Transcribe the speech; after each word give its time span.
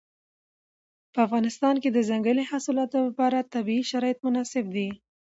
په 1.13 1.19
افغانستان 1.25 1.75
کې 1.81 1.89
د 1.91 1.99
ځنګلي 2.09 2.43
حاصلاتو 2.51 2.97
لپاره 3.07 3.47
طبیعي 3.53 3.83
شرایط 3.91 4.17
مناسب 4.25 4.65
دي. 4.75 4.89